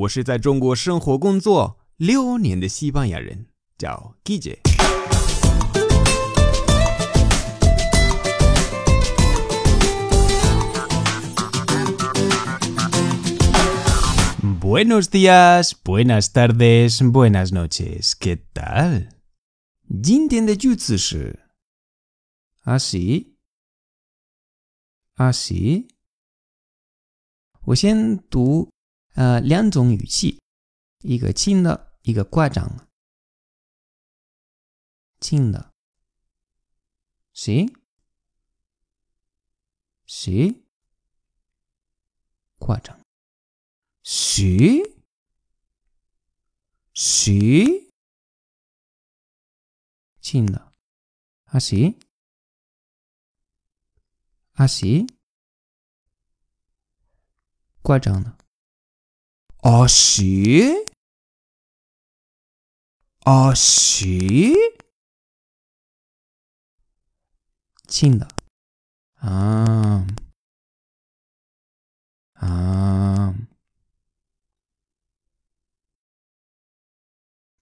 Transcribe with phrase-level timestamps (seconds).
[0.00, 4.60] 我是在中国生活工作六年的西班牙人，叫 Guille。
[14.58, 18.14] Buenos días, buenas tardes, buenas noches.
[18.18, 19.08] ¿Qué tal?
[20.02, 21.40] 今天的句子是
[22.64, 23.34] así
[25.16, 25.88] así。
[27.66, 28.70] 我先读
[29.20, 30.40] 呃两种语气，
[31.00, 32.88] 一个轻的，一个夸张的。
[35.20, 35.74] 轻的
[37.34, 37.70] 谁？
[40.06, 40.64] 谁
[42.56, 42.98] 夸张
[44.02, 44.80] 谁？
[46.94, 47.92] 谁
[50.22, 50.72] 轻的
[51.48, 51.94] ，así
[54.54, 55.06] así，
[57.82, 58.39] 夸张的。
[59.62, 60.74] Así
[63.24, 64.54] así
[67.86, 68.26] 轻的。
[69.16, 70.06] 啊。
[72.34, 73.34] 啊。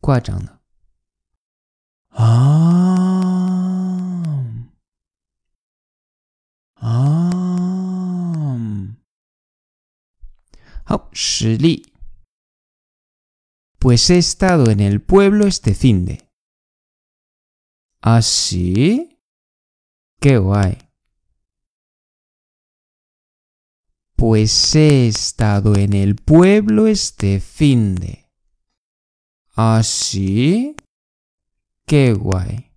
[0.00, 0.60] 夸张的。
[2.10, 2.28] 啊。
[6.74, 7.28] 啊。
[10.84, 11.97] 好实例
[13.78, 16.28] Pues he estado en el pueblo este fin de.
[18.00, 19.20] ¿Así?
[20.20, 20.78] ¡Qué guay!
[24.16, 28.28] Pues he estado en el pueblo este fin de.
[29.54, 30.74] ¿Así?
[31.86, 32.72] ¡Qué guay!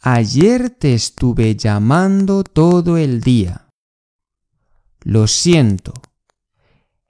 [0.00, 3.67] Ayer te estuve llamando todo el día.
[5.08, 5.94] Lo siento.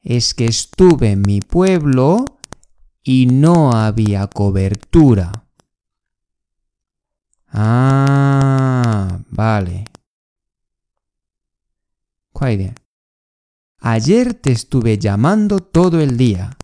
[0.03, 2.25] Es que estuve en mi pueblo
[3.03, 5.49] y no había cobertura.
[7.49, 9.85] Ah, vale.
[13.81, 16.57] Ayer te estuve llamando todo el día.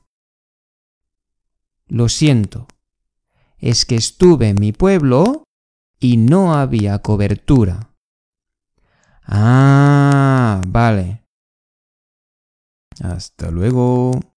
[1.89, 2.69] Lo siento.
[3.59, 5.43] Es que estuve en mi pueblo
[5.99, 7.91] y no había cobertura.
[9.27, 11.14] Ah, vale.
[13.15, 14.19] Hasta luego.